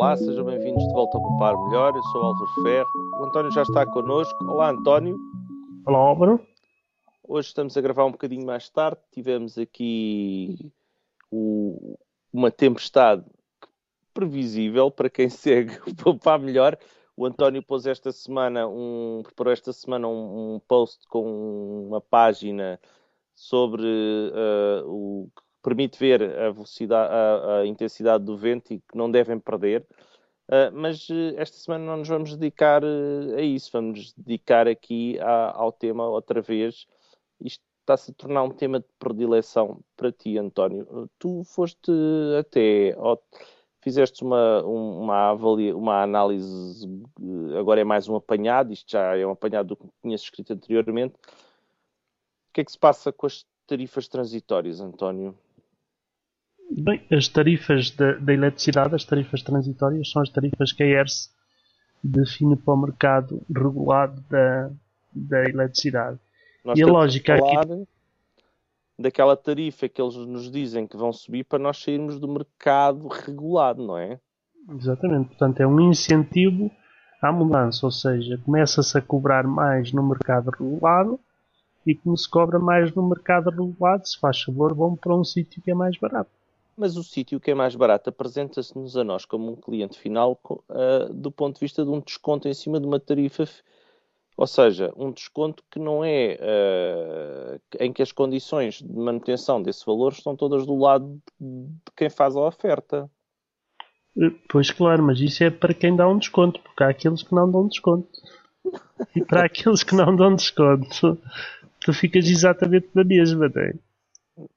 [0.00, 1.94] Olá, sejam bem-vindos de volta ao Poupar Melhor.
[1.94, 2.88] Eu sou o Álvaro Ferro.
[3.20, 4.34] O António já está connosco.
[4.46, 5.14] Olá, António.
[5.84, 6.40] Olá, Álvaro.
[7.22, 8.98] Hoje estamos a gravar um bocadinho mais tarde.
[9.12, 10.72] Tivemos aqui
[11.30, 11.98] o...
[12.32, 13.26] uma tempestade
[14.14, 16.78] previsível para quem segue o Poupar Melhor.
[17.14, 22.80] O António pôs esta semana um, preparou esta semana um, um post com uma página
[23.34, 25.28] sobre uh, o
[25.62, 29.86] permite ver a velocidade, a, a, intensidade do vento e que não devem perder.
[30.48, 35.52] Uh, mas uh, esta semana não nos vamos dedicar a isso, vamos dedicar aqui a,
[35.56, 36.86] ao tema outra vez.
[37.40, 41.08] Isto está-se a tornar um tema de predileção para ti, António.
[41.18, 41.90] Tu foste
[42.38, 42.94] até
[43.82, 46.86] fizeste uma, uma, avalia, uma análise,
[47.58, 51.14] agora é mais um apanhado, isto já é um apanhado do que tinhas escrito anteriormente.
[51.14, 55.36] O que é que se passa com as tarifas transitórias, António?
[56.70, 61.30] Bem, as tarifas da, da eletricidade, as tarifas transitórias, são as tarifas que a ERS
[62.02, 64.70] define para o mercado regulado da,
[65.12, 66.18] da eletricidade.
[66.64, 67.86] Nós e a lógica aqui
[68.98, 73.82] daquela tarifa que eles nos dizem que vão subir para nós sairmos do mercado regulado,
[73.82, 74.20] não é?
[74.68, 75.28] Exatamente.
[75.28, 76.70] Portanto, é um incentivo
[77.20, 81.18] à mudança, ou seja, começa-se a cobrar mais no mercado regulado
[81.86, 85.62] e como se cobra mais no mercado regulado, se faz favor, vão para um sítio
[85.62, 86.30] que é mais barato.
[86.80, 91.12] Mas o sítio que é mais barato apresenta-se-nos a nós como um cliente final uh,
[91.12, 93.46] do ponto de vista de um desconto em cima de uma tarifa
[94.40, 99.84] ou seja, um desconto que não é uh, em que as condições de manutenção desse
[99.84, 103.10] valor estão todas do lado de quem faz a oferta.
[104.48, 107.50] Pois claro, mas isso é para quem dá um desconto, porque há aqueles que não
[107.50, 108.08] dão desconto.
[109.14, 111.18] E para aqueles que não dão desconto,
[111.84, 113.74] tu ficas exatamente na mesma, não é?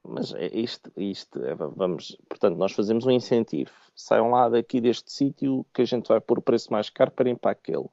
[0.03, 3.72] Mas é isto, isto é, vamos, portanto, nós fazemos um incentivo.
[3.95, 7.30] Saiam lá daqui deste sítio que a gente vai pôr o preço mais caro para
[7.30, 7.88] ir para aquele.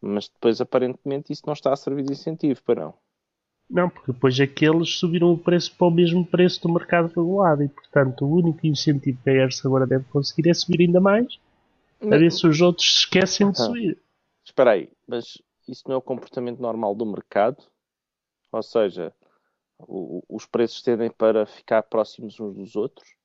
[0.00, 2.94] Mas depois, aparentemente, isso não está a servir de incentivo, para não.
[3.68, 7.68] Não, porque depois aqueles subiram o preço para o mesmo preço do mercado regulado e,
[7.68, 11.38] portanto, o único incentivo que a ERS agora deve conseguir é subir ainda mais,
[12.00, 13.98] a ver se os outros se esquecem de subir.
[14.42, 15.36] Espera aí, mas
[15.68, 17.62] isso não é o comportamento normal do mercado?
[18.50, 19.12] Ou seja,
[19.80, 23.18] o, os preços tendem para ficar próximos uns dos outros?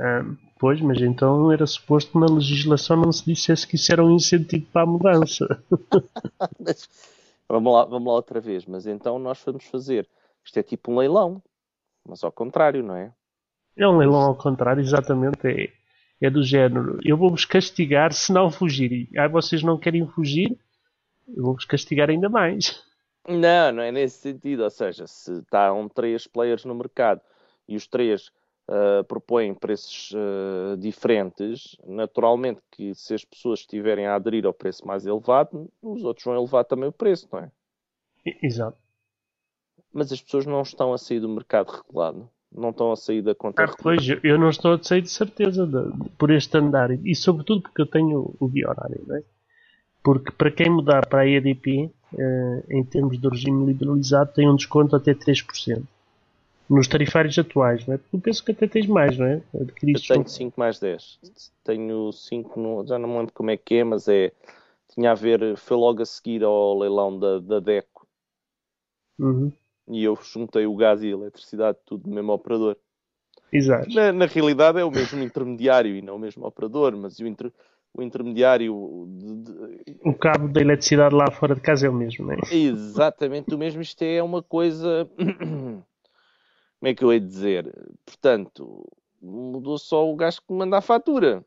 [0.00, 0.24] Ah,
[0.58, 4.14] pois, mas então era suposto que na legislação não se dissesse que isso era um
[4.14, 5.46] incentivo para a mudança.
[7.48, 8.64] vamos, lá, vamos lá outra vez.
[8.64, 10.08] Mas então nós vamos fazer.
[10.44, 11.42] Isto é tipo um leilão,
[12.06, 13.12] mas ao contrário, não é?
[13.76, 15.46] É um leilão ao contrário, exatamente.
[15.46, 15.72] É,
[16.20, 19.08] é do género: eu vou-vos castigar se não fugirem.
[19.16, 20.56] Aí vocês não querem fugir,
[21.26, 22.82] eu vou-vos castigar ainda mais.
[23.28, 24.64] Não, não é nesse sentido.
[24.64, 27.20] Ou seja, se estão três players no mercado
[27.68, 28.28] e os três
[28.68, 34.86] uh, propõem preços uh, diferentes, naturalmente que se as pessoas estiverem a aderir ao preço
[34.86, 37.50] mais elevado, os outros vão elevar também o preço, não é?
[38.42, 38.78] Exato.
[39.92, 42.28] Mas as pessoas não estão a sair do mercado regulado.
[42.50, 45.66] Não estão a sair da conta ah, Pois, eu não estou a sair de certeza
[45.66, 46.90] de, por este andar.
[46.90, 49.22] E sobretudo porque eu tenho o biorário, não é?
[50.02, 51.90] Porque para quem mudar para a EDP,
[52.70, 55.82] em termos de regime liberalizado, tem um desconto até 3%
[56.68, 58.00] nos tarifários atuais, não é?
[58.12, 59.42] Eu penso que até tens mais, não é?
[59.58, 61.18] Adquiriste eu tenho 5 mais 10.
[61.64, 64.32] Tenho 5, no, já não me lembro como é que é, mas é.
[64.94, 68.06] Tinha a ver, foi logo a seguir ao leilão da, da DECO.
[69.18, 69.52] Uhum.
[69.88, 72.76] E eu juntei o gás e a eletricidade, tudo no mesmo operador.
[73.52, 73.88] Exato.
[73.94, 77.50] Na, na, realidade é o mesmo intermediário e não o mesmo operador, mas o, inter,
[77.94, 79.06] o intermediário.
[79.08, 79.98] De, de...
[80.04, 82.38] O cabo da eletricidade lá fora de casa é o mesmo, não é?
[82.50, 83.80] Exatamente o mesmo.
[83.80, 85.08] Isto é uma coisa.
[85.16, 85.84] como
[86.84, 87.72] é que eu hei de dizer?
[88.04, 88.84] Portanto,
[89.20, 91.44] mudou só o gajo que manda a fatura.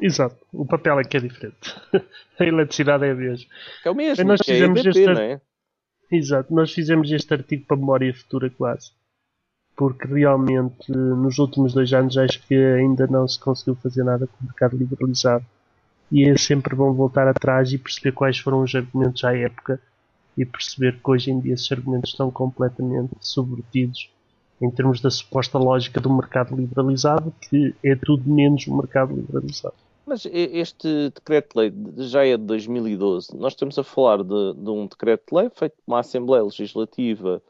[0.00, 1.80] Exato, o papel é que é diferente.
[2.38, 3.48] a eletricidade é a mesma.
[3.84, 5.06] É o mesmo, nós é fizemos é este...
[5.06, 5.40] não é?
[6.10, 8.90] Exato, nós fizemos este artigo para memória futura quase.
[9.76, 14.36] Porque realmente nos últimos dois anos acho que ainda não se conseguiu fazer nada com
[14.40, 15.44] o mercado liberalizado.
[16.10, 19.80] E é sempre bom voltar atrás e perceber quais foram os argumentos à época
[20.36, 24.10] e perceber que hoje em dia esses argumentos estão completamente subvertidos
[24.60, 29.74] em termos da suposta lógica do mercado liberalizado, que é tudo menos um mercado liberalizado.
[30.06, 33.36] Mas este decreto-lei já é de 2012.
[33.36, 37.42] Nós estamos a falar de, de um decreto-lei feito por uma Assembleia Legislativa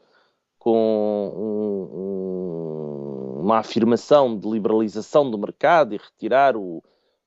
[0.63, 6.81] com um, um, uma afirmação de liberalização do mercado e retirar o,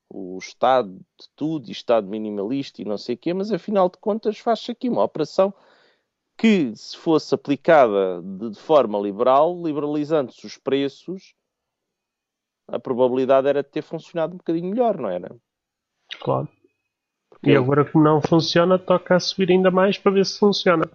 [0.09, 3.99] o Estado de tudo e Estado minimalista e não sei o quê, mas afinal de
[3.99, 5.53] contas faz-se aqui uma operação
[6.38, 11.35] que, se fosse aplicada de, de forma liberal, liberalizando-se os preços,
[12.67, 15.37] a probabilidade era de ter funcionado um bocadinho melhor, não era?
[16.23, 16.49] Claro.
[17.29, 17.50] Porque...
[17.50, 20.91] E agora que não funciona, toca a subir ainda mais para ver se funciona.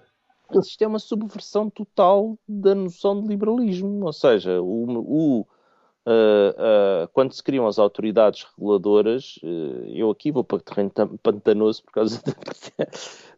[0.60, 4.06] Isto é uma subversão total da noção de liberalismo.
[4.06, 5.46] Ou seja, o, o uh,
[6.06, 11.84] uh, quando se criam as autoridades reguladoras, uh, eu aqui vou para o terreno pantanoso
[11.84, 12.22] por causa
[12.78, 12.86] da,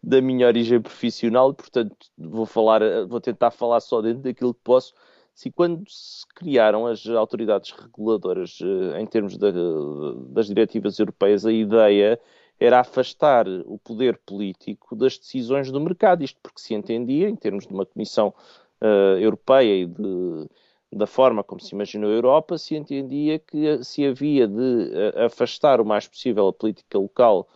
[0.01, 4.93] da minha origem profissional, portanto vou falar, vou tentar falar só dentro daquilo que posso.
[5.33, 8.59] Se quando se criaram as autoridades reguladoras
[8.99, 12.19] em termos das diretivas europeias, a ideia
[12.59, 16.23] era afastar o poder político das decisões do mercado.
[16.23, 18.33] Isto porque se entendia, em termos de uma Comissão
[18.81, 20.49] uh, Europeia e de,
[20.91, 25.81] da forma como se imaginou a Europa, se entendia que se havia de uh, afastar
[25.81, 27.47] o mais possível a política local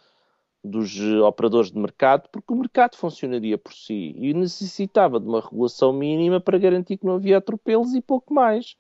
[0.64, 5.94] dos operadores de mercado, porque o mercado funcionaria por si e necessitava de uma regulação
[5.94, 8.76] mínima para garantir que não havia atropelos e pouco mais.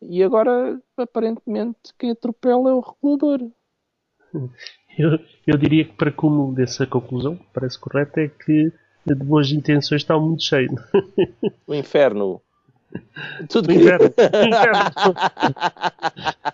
[0.00, 3.50] E agora, aparentemente, quem atropela é o regulador.
[4.98, 8.72] Eu, eu diria que para cúmulo dessa conclusão, parece correto, é que
[9.06, 10.70] de boas intenções está muito cheio.
[11.66, 12.42] O inferno.
[13.48, 14.06] Tudo o inferno.
[14.06, 15.14] inferno.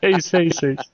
[0.03, 0.93] é isso, é isso, é isso.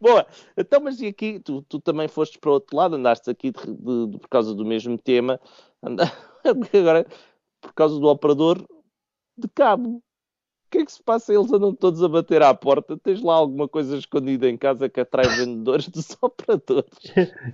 [0.00, 0.26] Boa,
[0.56, 3.66] então, mas e aqui, tu, tu também foste para o outro lado, andaste aqui de,
[3.66, 5.40] de, de, por causa do mesmo tema,
[6.78, 7.06] agora
[7.60, 8.62] por causa do operador
[9.36, 10.02] de cabo
[10.74, 11.32] que é que se passa?
[11.32, 12.96] Eles andam todos a bater à porta.
[12.96, 16.90] Tens lá alguma coisa escondida em casa que atrai vendedores dos operadores?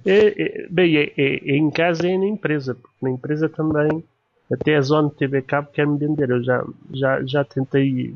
[0.06, 3.48] É, é, bem, é, é, é, em casa e é na empresa, porque na empresa
[3.48, 4.02] também,
[4.50, 6.30] até a Zona TV Cabo quer-me vender.
[6.30, 8.14] Eu já, já, já tentei,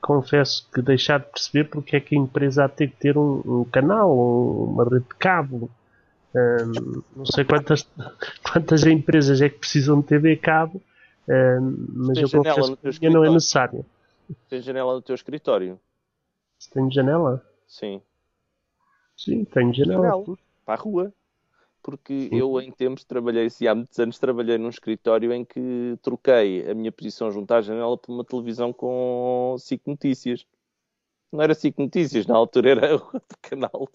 [0.00, 3.18] confesso que deixar de perceber porque é que a empresa há de ter que ter
[3.18, 5.70] um, um canal, uma rede de cabo.
[6.34, 7.86] Um, não sei quantas,
[8.42, 10.82] quantas empresas é que precisam de TV cabo,
[11.28, 13.84] um, mas eu confesso que não é necessário.
[14.48, 15.78] Tem janela no teu escritório?
[16.72, 17.44] Tem janela?
[17.66, 18.00] Sim.
[19.16, 20.02] Sim, tenho janela.
[20.02, 20.38] janela.
[20.64, 21.12] Para a rua.
[21.82, 22.36] Porque Sim.
[22.36, 26.74] eu, em tempos, trabalhei, se há muitos anos, trabalhei num escritório em que troquei a
[26.74, 30.46] minha posição junto à janela por uma televisão com SIC Notícias.
[31.30, 33.88] Não era SIC Notícias, na altura era outro canal.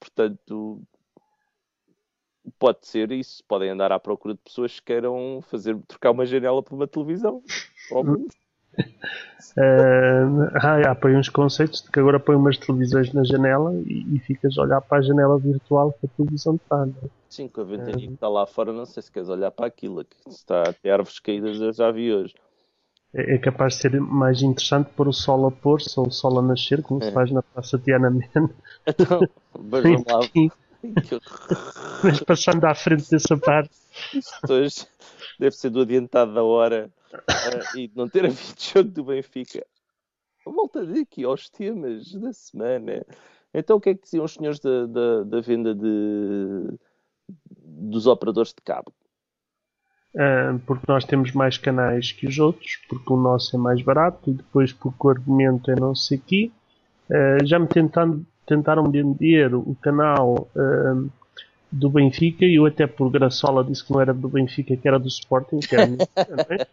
[0.00, 0.82] Portanto,
[2.58, 3.44] pode ser isso.
[3.44, 7.42] Podem andar à procura de pessoas que queiram fazer, trocar uma janela por uma televisão.
[7.90, 8.26] Óbvio.
[9.56, 14.18] Uh, ah, põe uns conceitos de que agora põe umas televisões na janela e, e
[14.20, 16.86] ficas a olhar para a janela virtual que a televisão está.
[16.86, 17.08] É?
[17.28, 19.66] Sim, com a ventania uh, que está lá fora, não sei se queres olhar para
[19.66, 20.04] aquilo.
[20.04, 22.34] Que está a ter árvores caídas, eu já vi hoje.
[23.14, 26.38] É, é capaz de ser mais interessante pôr o sol a pôr-se ou o sol
[26.38, 27.06] a nascer, como é.
[27.06, 28.28] se faz na Praça Tiananmen.
[28.86, 29.20] Então,
[29.60, 30.20] vejam lá.
[32.02, 33.70] Mas passando à frente dessa parte.
[34.14, 34.86] Isto hoje
[35.38, 39.64] deve ser do adiantado da hora uh, e não ter havido jogo do Benfica.
[40.44, 43.04] Volta aqui aos temas da semana.
[43.54, 46.78] Então, o que é que diziam os senhores da, da, da venda de,
[47.48, 48.92] dos operadores de cabo?
[50.14, 54.30] Uh, porque nós temos mais canais que os outros, porque o nosso é mais barato
[54.30, 56.52] e depois porque o argumento é não sei aqui.
[57.08, 61.10] Uh, já me tentando, tentaram vender o canal uh,
[61.72, 64.98] do Benfica e eu até por Graçola disse que não era do Benfica, que era
[64.98, 65.88] do Sporting, que era?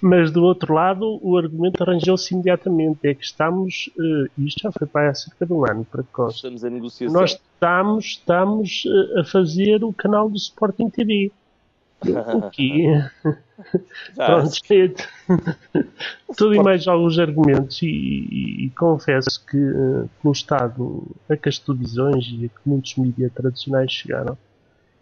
[0.00, 3.08] Mas do outro lado, o argumento arranjou-se imediatamente.
[3.08, 6.64] É que estamos, uh, isto já foi para há cerca de um ano, para Estamos
[6.64, 7.20] a negociação.
[7.20, 11.32] Nós estamos, estamos uh, a fazer o canal do Sporting TV.
[12.02, 12.86] O que
[14.14, 14.50] Pronto,
[16.36, 21.48] tudo e mais alguns argumentos, e, e, e confesso que uh, no estado a que
[21.48, 24.36] as televisões e a que muitos mídias tradicionais chegaram,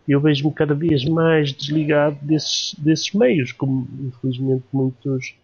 [0.07, 5.35] eu vejo-me cada vez mais desligado desses, desses meios, como infelizmente muitos,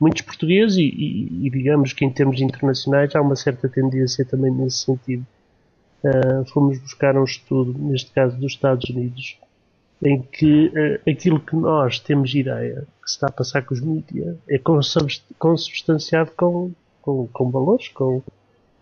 [0.00, 4.50] muitos portugueses, e, e, e, digamos que em termos internacionais há uma certa tendência também
[4.50, 5.24] nesse sentido.
[6.02, 9.38] Uh, fomos buscar um estudo, neste caso dos Estados Unidos,
[10.02, 13.80] em que uh, aquilo que nós temos ideia que se está a passar com os
[13.80, 14.60] mídias é
[15.38, 18.22] consubstanciado com, com, com valores, com,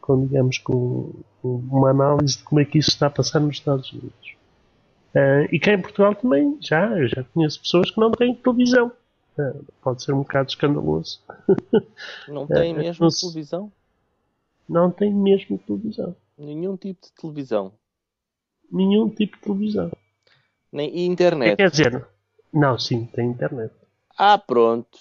[0.00, 3.56] com digamos, com, com, uma análise de como é que isso está a passar nos
[3.56, 4.36] Estados Unidos.
[5.14, 8.92] Uh, e cá em Portugal também, já, eu já conheço pessoas que não têm televisão.
[9.38, 11.20] Uh, pode ser um bocado escandaloso.
[12.26, 13.72] Não têm mesmo não, televisão?
[14.66, 16.16] Não têm mesmo televisão.
[16.38, 17.72] Nenhum tipo de televisão.
[18.72, 19.90] Nenhum tipo de televisão.
[20.72, 21.56] Nem internet.
[21.56, 22.06] Quer dizer,
[22.52, 23.72] não, sim, tem internet.
[24.18, 24.98] Ah, pronto.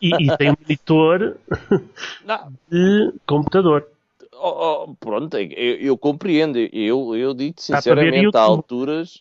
[0.00, 1.38] E, e tem monitor
[2.68, 3.88] de computador.
[4.32, 6.58] Oh, oh, pronto, eu, eu, compreendo.
[6.58, 9.20] Eu, eu digo sinceramente, há alturas.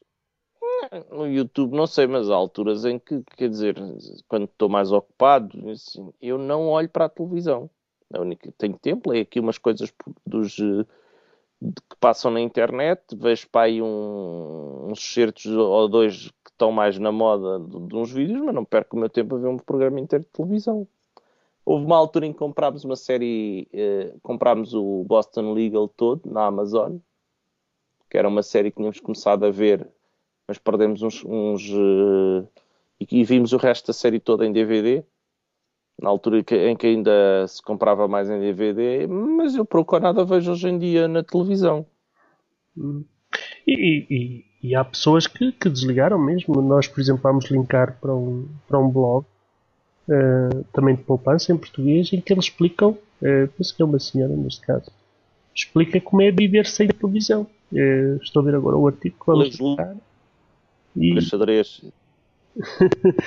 [1.11, 3.75] No YouTube, não sei, mas há alturas em que, quer dizer,
[4.27, 7.69] quando estou mais ocupado, assim, eu não olho para a televisão.
[8.13, 9.93] A única que tenho tempo, leio aqui umas coisas
[10.25, 10.85] dos eh,
[11.89, 16.97] que passam na internet, vejo para aí um, uns certos ou dois que estão mais
[16.99, 19.57] na moda de, de, uns vídeos, mas não perco o meu tempo a ver um
[19.57, 20.87] programa inteiro de televisão.
[21.65, 26.45] Houve uma altura em que comprámos uma série, eh, comprámos o Boston Legal todo na
[26.45, 26.97] Amazon,
[28.09, 29.87] que era uma série que tínhamos começado a ver,
[30.47, 32.47] mas perdemos uns, uns uh,
[32.99, 35.03] e, e, vimos o resto da série toda em DVD,
[36.01, 40.25] na altura em que ainda se comprava mais em DVD, mas eu pouco ou nada
[40.25, 41.85] vejo hoje em dia na televisão.
[42.77, 43.03] Hum.
[43.67, 46.61] E, e, e, há pessoas que, que, desligaram mesmo.
[46.61, 49.25] Nós, por exemplo, vamos linkar para um, para um blog
[50.07, 53.99] uh, também de poupança em português em que eles explicam, uh, penso que é uma
[53.99, 54.91] senhora neste caso,
[55.55, 57.47] explica como é viver sem televisão.
[57.71, 59.95] Uh, estou a ver agora o artigo que vamos explicar.
[60.95, 61.21] E...
[61.21, 61.81] xadrez.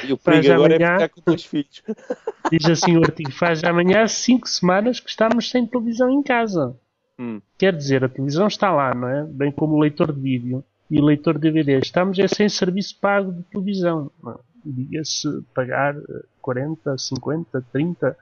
[0.06, 1.82] E o perigo agora é amanhã, é ficar com dois filhos.
[2.50, 6.76] Diz assim o artigo: faz amanhã 5 semanas que estamos sem televisão em casa.
[7.18, 7.40] Hum.
[7.58, 9.24] Quer dizer, a televisão está lá, não é?
[9.24, 11.78] Bem como o leitor de vídeo e o leitor de DVD.
[11.78, 14.10] Estamos é sem serviço pago de televisão.
[14.64, 15.96] Diga-se pagar
[16.40, 18.16] 40, 50, 30,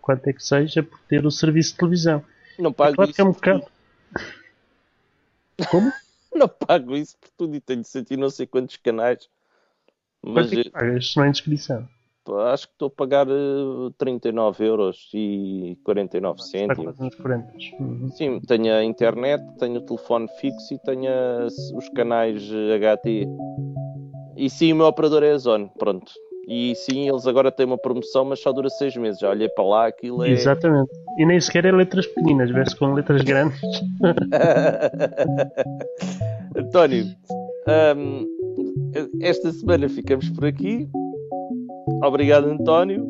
[0.00, 2.24] quanto é que seja, por ter o serviço de televisão.
[2.58, 3.16] Não pago é claro isso.
[3.16, 3.64] Que é um bocado...
[5.70, 5.92] Como?
[6.34, 9.28] não pago isso por tudo e tenho sentido não sei quantos canais.
[10.24, 11.88] Mas Quanto é que pagas na inscrição?
[12.52, 16.96] Acho que estou a pagar uh, 39 euros e 49 ah, cêntimos.
[17.80, 18.08] Uhum.
[18.10, 21.10] Sim, tenho a internet, tenho o telefone fixo e tenho
[21.74, 23.26] os canais HT.
[24.36, 26.12] E sim, o meu operador é a Zone, pronto.
[26.48, 29.20] E sim, eles agora têm uma promoção, mas só dura 6 meses.
[29.20, 30.30] Já olhei para lá, aquilo é.
[30.30, 30.90] Exatamente.
[31.18, 33.60] E nem sequer é letras pequeninas, vê-se com letras grandes.
[36.56, 37.06] António,
[37.96, 38.26] um,
[39.20, 40.88] esta semana ficamos por aqui.
[42.02, 43.06] Obrigado, António.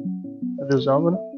[0.60, 1.31] Adeus, Álvaro.